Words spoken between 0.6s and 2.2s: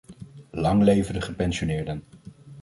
leve de gepensioneerden!